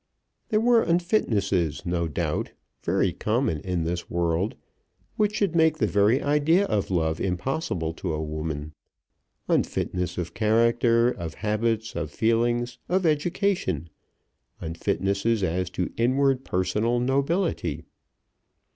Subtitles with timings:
[0.49, 4.55] There were unfitnesses, no doubt, very common in this world,
[5.15, 8.73] which should make the very idea of love impossible to a woman,
[9.47, 13.91] unfitness of character, of habits, of feelings, of education,
[14.59, 17.83] unfitnesses as to inward personal nobility.